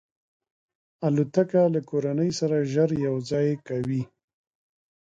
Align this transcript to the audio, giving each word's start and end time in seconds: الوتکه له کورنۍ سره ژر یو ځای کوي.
الوتکه 1.07 1.61
له 1.73 1.81
کورنۍ 1.89 2.29
سره 2.39 2.57
ژر 2.73 2.89
یو 3.05 3.15
ځای 3.29 3.47
کوي. 3.67 4.03